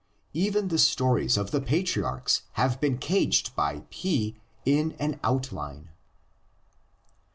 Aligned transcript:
Even 0.33 0.69
the 0.69 0.79
stories 0.79 1.37
of 1.37 1.51
the 1.51 1.61
patriarchs 1.61 2.41
have 2.53 2.81
been 2.81 2.97
caged 2.97 3.55
by 3.55 3.83
P 3.91 4.35
in 4.65 4.93
an 4.93 5.19
outline. 5.23 5.91